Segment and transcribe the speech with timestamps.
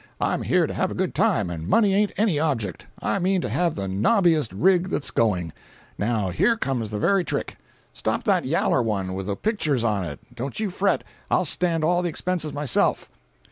[0.19, 2.87] I'm here to have a good time, and money ain't any object.
[2.99, 5.53] I mean to have the nobbiest rig that's going.
[5.95, 7.55] Now here comes the very trick.
[7.93, 12.51] Stop that yaller one with the pictures on it—don't you fret—I'll stand all the expenses
[12.51, 13.11] myself."